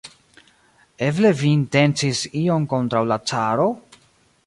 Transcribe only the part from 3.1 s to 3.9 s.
la caro?